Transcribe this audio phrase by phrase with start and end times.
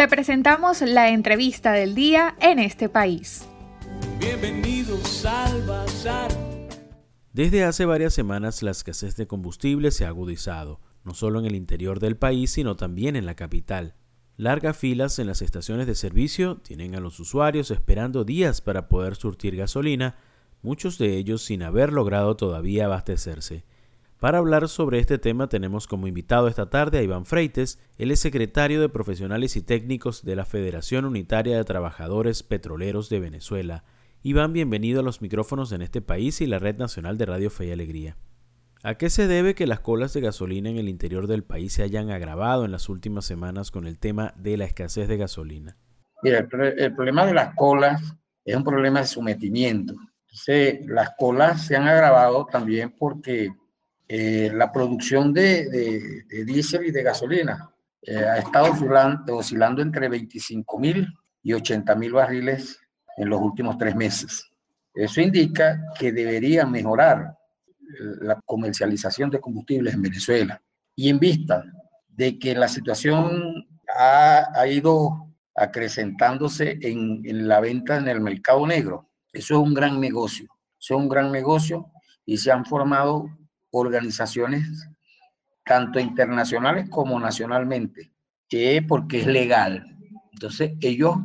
[0.00, 3.46] Te presentamos la entrevista del día en este país.
[4.18, 6.30] Bienvenidos al Bazar.
[7.34, 11.54] Desde hace varias semanas la escasez de combustible se ha agudizado, no solo en el
[11.54, 13.94] interior del país, sino también en la capital.
[14.38, 19.16] Largas filas en las estaciones de servicio tienen a los usuarios esperando días para poder
[19.16, 20.16] surtir gasolina,
[20.62, 23.66] muchos de ellos sin haber logrado todavía abastecerse.
[24.20, 28.20] Para hablar sobre este tema tenemos como invitado esta tarde a Iván Freites, él es
[28.20, 33.82] secretario de Profesionales y Técnicos de la Federación Unitaria de Trabajadores Petroleros de Venezuela.
[34.22, 37.68] Iván, bienvenido a los micrófonos en este país y la Red Nacional de Radio Fe
[37.68, 38.18] y Alegría.
[38.82, 41.82] ¿A qué se debe que las colas de gasolina en el interior del país se
[41.82, 45.78] hayan agravado en las últimas semanas con el tema de la escasez de gasolina?
[46.22, 46.46] Mira,
[46.76, 48.02] el, problema de las colas
[48.44, 49.94] es un problema de sometimiento.
[50.88, 53.48] Las colas se han agravado también porque
[54.12, 60.80] eh, la producción de, diésel y de gasolina eh, ha estado oscilando, oscilando entre 25
[60.80, 61.06] mil
[61.44, 62.80] y 80 mil barriles
[63.16, 64.50] en los últimos tres meses.
[64.92, 67.38] Eso indica que debería mejorar
[68.20, 70.60] la comercialización de combustibles en Venezuela.
[70.96, 71.62] Y en vista
[72.08, 73.64] de que la situación
[73.96, 80.00] ha, ido acrecentándose en, en, la venta en el mercado negro, eso es un gran
[80.00, 80.48] negocio.
[80.80, 81.92] Eso es un gran negocio
[82.26, 83.30] y se han formado
[83.70, 84.88] organizaciones
[85.64, 88.12] tanto internacionales como nacionalmente,
[88.48, 89.96] que porque es legal.
[90.32, 91.16] Entonces ellos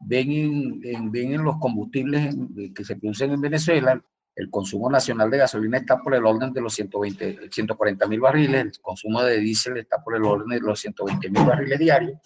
[0.00, 2.34] ven en, ven en los combustibles
[2.74, 4.02] que se producen en Venezuela,
[4.34, 8.64] el consumo nacional de gasolina está por el orden de los 120, 140 mil barriles,
[8.64, 12.18] el consumo de diésel está por el orden de los 120 mil barriles diarios,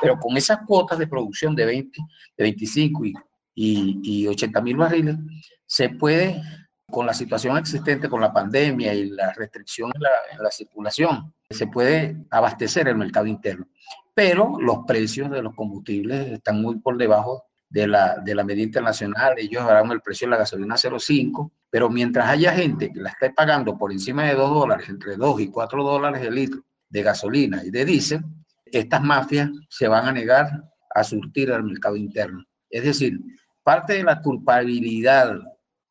[0.00, 1.98] pero con esas cuotas de producción de 20,
[2.36, 3.14] de 25 y,
[3.54, 5.16] y, y 80 mil barriles,
[5.64, 6.42] se puede
[6.90, 12.16] con la situación existente, con la pandemia y la restricción en la, circulación, se puede
[12.30, 13.66] abastecer el mercado interno.
[14.14, 18.64] Pero los precios de los combustibles están muy por debajo de la, de la medida
[18.64, 19.34] internacional.
[19.36, 23.30] Ellos harán el precio de la gasolina 0,5, pero mientras haya gente que la esté
[23.30, 27.64] pagando por encima de 2 dólares, entre 2 y 4 dólares el litro de gasolina
[27.64, 28.24] y de diésel,
[28.64, 30.48] estas mafias se van a negar
[30.94, 32.44] a surtir al mercado interno.
[32.70, 33.20] Es decir,
[33.62, 35.36] parte de la culpabilidad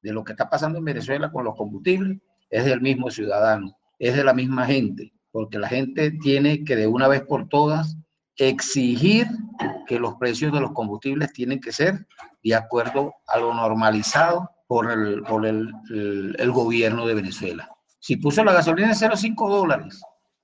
[0.05, 2.19] de lo que está pasando en Venezuela con los combustibles
[2.51, 6.85] es del mismo ciudadano, es de la misma gente, porque la gente tiene que de
[6.85, 7.97] una vez por todas
[8.37, 9.25] exigir
[9.87, 12.05] que los precios de los combustibles tienen que ser
[12.43, 15.73] de acuerdo a lo normalizado por el, por el,
[16.37, 17.67] el, gobierno de Venezuela.
[17.99, 19.99] Si puso la gasolina en 0,5 dólares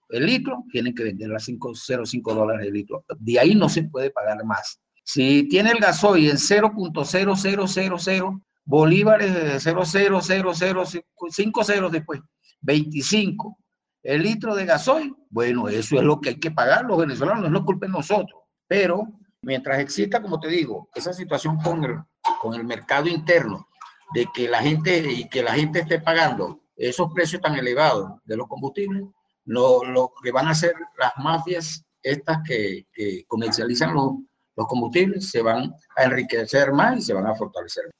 [0.09, 3.05] el litro, tienen que venderla a 0,5 dólares el litro.
[3.19, 4.81] De ahí no se puede pagar más.
[5.03, 12.21] Si tiene el gasoil en 0.0000 bolívares 0,000, ceros después,
[12.61, 13.57] 25.
[14.01, 17.47] El litro de gasoil, bueno, eso es lo que hay que pagar los venezolanos, no
[17.47, 18.41] es lo culpen nosotros.
[18.67, 19.09] Pero
[19.41, 21.97] mientras exista, como te digo, esa situación con el,
[22.41, 23.67] con el mercado interno,
[24.13, 28.37] de que la gente y que la gente esté pagando esos precios tan elevados de
[28.37, 29.03] los combustibles,
[29.43, 34.13] lo, lo que van a hacer las mafias estas que, que comercializan los,
[34.55, 37.91] los combustibles se van a enriquecer más y se van a fortalecer.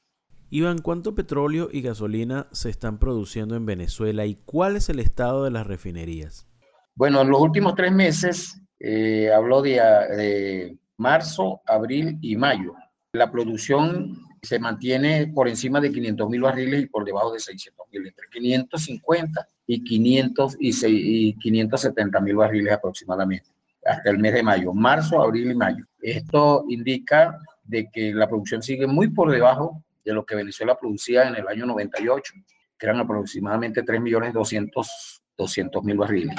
[0.54, 5.46] Iván, ¿cuánto petróleo y gasolina se están produciendo en Venezuela y cuál es el estado
[5.46, 6.46] de las refinerías?
[6.94, 12.74] Bueno, en los últimos tres meses, eh, habló de, marzo, abril y mayo.
[13.14, 17.88] La producción se mantiene por encima de 500 mil barriles y por debajo de 600
[17.90, 23.48] mil, entre 550 y, 500 y, y 570 mil barriles aproximadamente,
[23.86, 25.86] hasta el mes de mayo, marzo, abril y mayo.
[26.02, 31.28] Esto indica de que la producción sigue muy por debajo de lo que Venezuela producía
[31.28, 32.34] en el año 98,
[32.78, 36.36] que eran aproximadamente 3.200.000 barriles.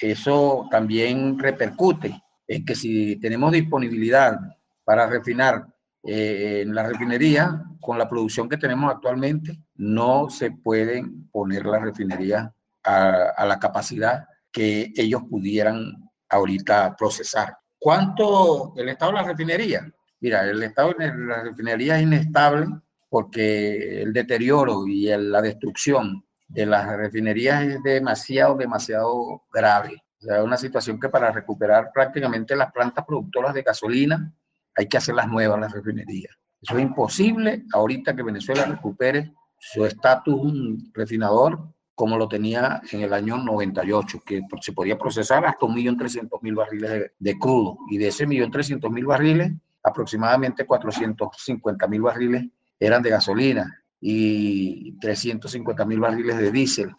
[0.00, 4.38] Eso también repercute en que si tenemos disponibilidad
[4.84, 5.66] para refinar
[6.02, 11.82] eh, en la refinería, con la producción que tenemos actualmente, no se pueden poner las
[11.82, 12.50] refinerías
[12.82, 17.56] a, a la capacidad que ellos pudieran ahorita procesar.
[17.78, 19.92] ¿Cuánto el estado de la refinería?
[20.20, 22.66] Mira, el estado de la refinería es inestable
[23.14, 30.02] porque el deterioro y la destrucción de las refinerías es demasiado, demasiado grave.
[30.20, 34.34] O sea, una situación que para recuperar prácticamente las plantas productoras de gasolina
[34.74, 36.36] hay que hacer las nuevas, las refinerías.
[36.60, 40.52] Eso es imposible ahorita que Venezuela recupere su estatus
[40.92, 46.90] refinador como lo tenía en el año 98, que se podía procesar hasta 1.300.000 barriles
[46.90, 47.78] de, de, crudo.
[47.88, 49.52] Y de ese 1.300.000 barriles,
[49.84, 52.46] aproximadamente 450.000 barriles
[52.86, 56.94] eran de gasolina y 350 mil barriles de diésel.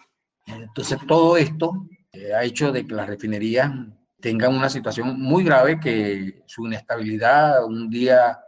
[0.45, 3.71] Entonces todo esto eh, ha hecho de que las refinerías
[4.19, 8.39] tengan una situación muy grave que su inestabilidad, un día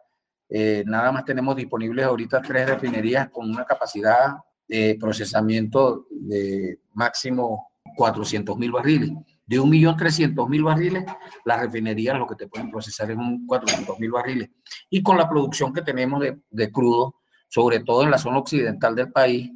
[0.49, 4.37] eh, nada más tenemos disponibles ahorita tres refinerías con una capacidad
[4.67, 9.11] de procesamiento de máximo 400 mil barriles.
[9.45, 11.05] De 1.300.000 barriles,
[11.45, 14.49] las refinerías lo que te pueden procesar es un 400.000 barriles.
[14.89, 17.15] Y con la producción que tenemos de, de crudo,
[17.47, 19.51] sobre todo en la zona occidental del país,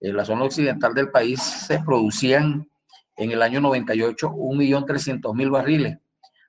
[0.00, 2.68] en la zona occidental del país se producían
[3.16, 5.98] en el año 98 1.300.000 barriles.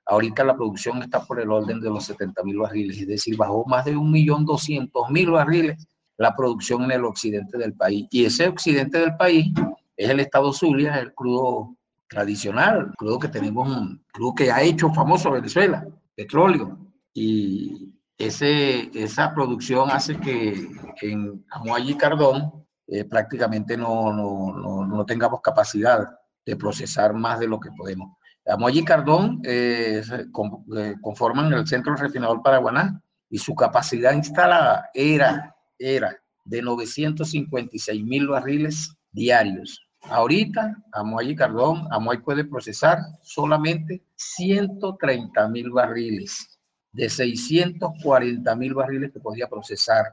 [0.06, 3.84] Ahorita la producción está por el orden de los 70.000 barriles, es decir, bajó más
[3.84, 5.86] de 1.200.000 barriles
[6.16, 8.06] la producción en el occidente del país.
[8.10, 9.52] Y ese occidente del país
[9.96, 11.76] es el estado Zulia, el crudo
[12.08, 16.78] tradicional, el crudo que tenemos, un crudo que ha hecho famoso Venezuela, petróleo.
[17.14, 17.92] Y
[18.26, 20.68] esa producción hace que
[21.00, 26.06] en Amuay y Cardón eh, prácticamente no, no, no, tengamos capacidad
[26.44, 28.16] de procesar más de lo que podemos.
[28.44, 35.54] Amoy y Cardón eh, eh, conforman el centro refinador Paraguaná y su capacidad instalada era,
[35.78, 36.14] era
[36.44, 39.86] de 956 mil barriles diarios.
[40.02, 46.51] Ahorita, Amoy y Cardón, Amoy puede procesar solamente 130 mil barriles
[46.92, 50.12] de 640 mil barriles que podía procesar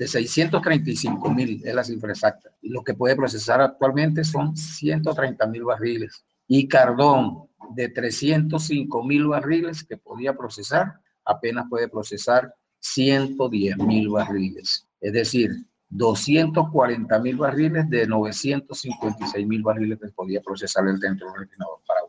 [0.00, 2.50] de 635 mil, es la cifra exacta.
[2.62, 6.24] Lo que puede procesar actualmente son 130 mil barriles.
[6.48, 10.94] Y Cardón, de 305 mil barriles que podía procesar,
[11.26, 14.88] apenas puede procesar 110 mil barriles.
[15.02, 15.50] Es decir,
[15.90, 21.99] 240 mil barriles de 956 mil barriles que podía procesar el centro refinador paraguano.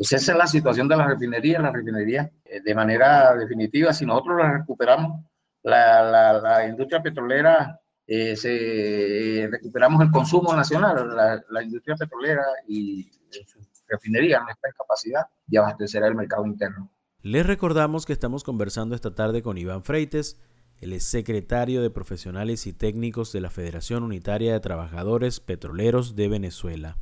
[0.00, 1.60] Entonces esa es la situación de la refinería.
[1.60, 5.26] La refinería, eh, de manera definitiva, si nosotros la recuperamos,
[5.62, 13.10] la, industria petrolera, eh, se, recuperamos el consumo nacional, la, industria petrolera y
[13.46, 13.58] su
[13.88, 16.90] refinería no está en capacidad de abastecer el mercado interno.
[17.20, 20.40] Les recordamos que estamos conversando esta tarde con Iván Freites,
[20.80, 26.96] el secretario de Profesionales y Técnicos de la Federación Unitaria de Trabajadores Petroleros de Venezuela.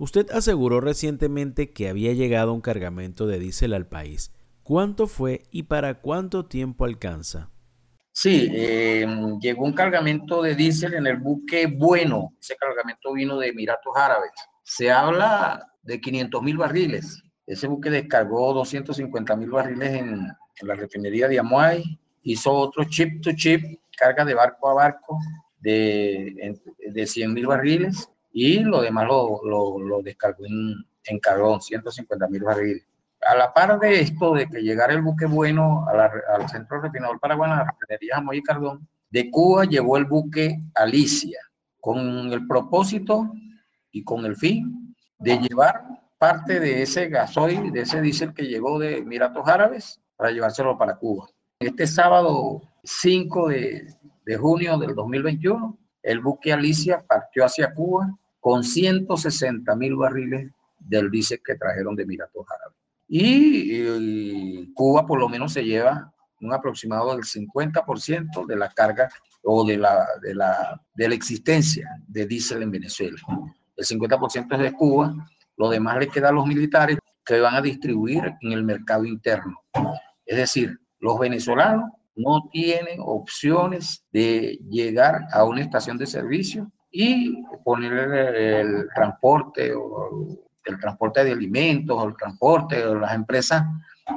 [0.00, 4.32] Usted aseguró recientemente que había llegado un cargamento de diésel al país.
[4.62, 7.50] ¿Cuánto fue y para cuánto tiempo alcanza?
[8.10, 9.06] Sí, eh,
[9.42, 12.34] llegó un cargamento de diésel en el buque Bueno.
[12.40, 14.30] Ese cargamento vino de Emiratos Árabes.
[14.62, 17.22] Se habla de 500 mil barriles.
[17.46, 20.28] Ese buque descargó 250 mil barriles en,
[20.62, 22.00] la refinería de Amuay.
[22.22, 23.62] Hizo otro chip to chip,
[23.98, 25.18] carga de barco a barco
[25.58, 26.58] de,
[26.90, 28.08] de 100 mil barriles.
[28.32, 30.74] Y lo demás lo, lo, descargó en,
[31.04, 32.86] en carbón, 150 mil barriles
[33.26, 37.64] a la par de esto, de que llegara el buque bueno al centro refinador paraguayano,
[37.64, 41.38] la refinería Jamoy y Cardón, de Cuba llegó el buque Alicia,
[41.80, 43.32] con el propósito
[43.90, 45.82] y con el fin de llevar
[46.18, 50.96] parte de ese gasoil, de ese diésel que llegó de Emiratos Árabes, para llevárselo para
[50.96, 51.28] Cuba.
[51.58, 53.94] Este sábado 5 de,
[54.24, 61.10] de junio del 2021, el buque Alicia partió hacia Cuba con 160 mil barriles del
[61.10, 62.78] diésel que trajeron de Emiratos Árabes.
[63.08, 69.10] Y, Cuba por lo menos se lleva un aproximado del 50% de la carga
[69.42, 73.18] o de la, de la, de la existencia de diésel en Venezuela.
[73.76, 75.14] El 50% es de Cuba,
[75.56, 79.60] lo demás le queda a los militares que van a distribuir en el mercado interno.
[80.24, 87.42] Es decir, los venezolanos no tienen opciones de llegar a una estación de servicio y
[87.64, 93.64] poner el transporte o el transporte de alimentos, o el transporte, de las empresas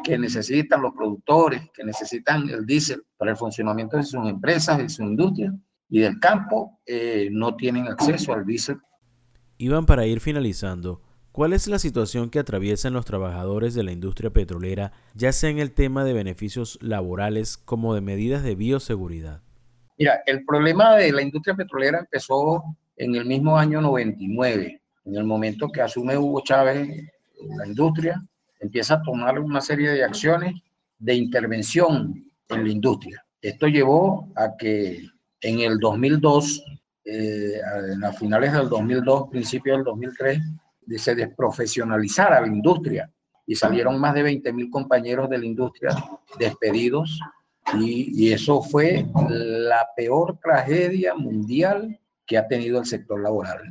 [0.03, 4.89] que necesitan, los productores, que necesitan el diésel para el funcionamiento de sus empresas, de
[4.89, 5.53] su industria
[5.89, 8.77] y del campo, eh, no tienen acceso al diésel.
[9.57, 11.01] Iván, para ir finalizando,
[11.33, 15.59] ¿cuál es la situación que atraviesan los trabajadores de la industria petrolera, ya sea en
[15.59, 19.41] el tema de beneficios laborales como de medidas de bioseguridad?
[19.97, 22.63] Mira, el problema de la industria petrolera empezó
[22.95, 26.89] en el mismo año 99 en el momento que asume Hugo Chávez
[27.57, 28.23] la industria,
[28.59, 30.53] empieza a tomar una serie de acciones
[30.97, 33.25] de intervención en la industria.
[33.41, 35.05] Esto llevó a que
[35.41, 36.63] en el 2002,
[37.03, 37.59] eh,
[38.01, 40.39] a finales del 2002, principios del 2003,
[40.97, 43.11] se desprofesionalizara la industria
[43.45, 45.95] y salieron más de 20 mil compañeros de la industria
[46.37, 47.19] despedidos
[47.79, 53.61] y, eso fue la peor tragedia mundial que ha tenido el sector laboral.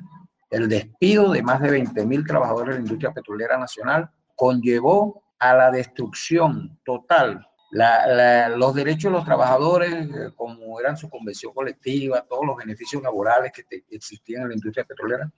[0.51, 5.71] El despido de más de 20.000 trabajadores de la industria petrolera nacional conllevó a la
[5.71, 7.47] destrucción total.
[7.71, 13.53] los derechos de los trabajadores, eh, como eran su convención colectiva, todos los beneficios laborales
[13.53, 15.31] que existían en la industria petrolera,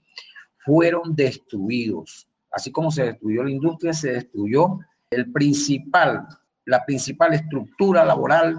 [0.65, 2.27] fueron destruidos.
[2.51, 4.79] Así como se destruyó la industria, se destruyó
[5.09, 6.27] el principal,
[6.65, 8.57] la principal estructura laboral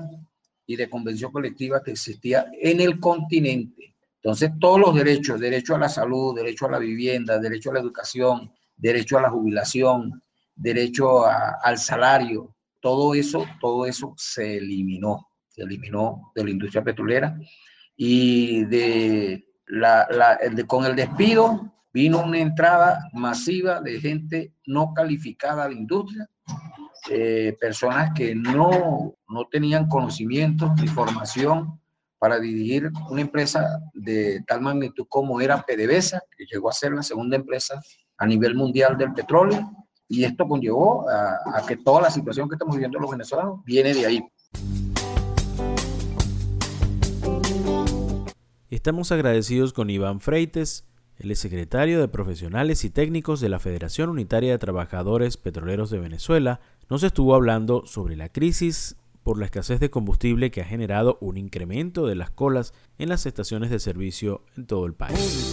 [0.67, 3.95] y de convención colectiva que existía en el continente.
[4.17, 7.81] Entonces, todos los derechos, derecho a la salud, derecho a la vivienda, derecho a la
[7.81, 10.23] educación, derecho a la jubilación,
[10.55, 17.39] derecho al salario, todo eso, todo eso se eliminó, se eliminó de la industria petrolera
[17.97, 25.69] y de la, con el despido vino una entrada masiva de gente no calificada a
[25.69, 26.29] la industria,
[27.09, 31.81] eh, personas que no, no tenían conocimiento ni formación
[32.19, 37.03] para dirigir una empresa de tal magnitud como era PDVSA, que llegó a ser la
[37.03, 37.81] segunda empresa
[38.19, 39.67] a nivel mundial del petróleo,
[40.07, 43.95] y esto conllevó a, a que toda la situación que estamos viviendo los venezolanos viene
[43.95, 44.23] de ahí.
[48.69, 50.85] Estamos agradecidos con Iván Freites,
[51.19, 56.61] el secretario de Profesionales y Técnicos de la Federación Unitaria de Trabajadores Petroleros de Venezuela,
[56.89, 61.37] nos estuvo hablando sobre la crisis por la escasez de combustible que ha generado un
[61.37, 65.53] incremento de las colas en las estaciones de servicio en todo el país.